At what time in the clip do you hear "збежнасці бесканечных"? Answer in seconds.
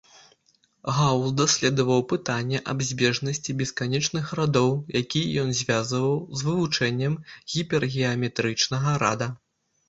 2.87-4.31